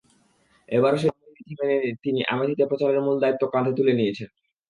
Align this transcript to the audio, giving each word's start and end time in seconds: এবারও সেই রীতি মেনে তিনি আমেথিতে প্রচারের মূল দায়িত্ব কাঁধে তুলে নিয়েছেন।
এবারও 0.69 0.97
সেই 0.97 1.11
রীতি 1.27 1.53
মেনে 1.59 1.75
তিনি 2.03 2.19
আমেথিতে 2.33 2.63
প্রচারের 2.69 3.03
মূল 3.05 3.15
দায়িত্ব 3.19 3.43
কাঁধে 3.53 3.71
তুলে 3.77 3.93
নিয়েছেন। 3.93 4.29